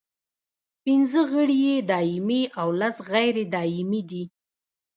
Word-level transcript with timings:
پنځه 0.83 1.21
غړي 1.31 1.57
یې 1.67 1.77
دایمي 1.91 2.43
او 2.61 2.67
لس 2.79 2.95
غیر 3.11 3.35
دایمي 3.55 4.01
دي. 4.09 4.23